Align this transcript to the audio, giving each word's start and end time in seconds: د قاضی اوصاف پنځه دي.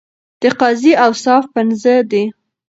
د 0.41 0.43
قاضی 0.59 0.91
اوصاف 1.05 1.43
پنځه 1.55 1.93
دي. 2.11 2.23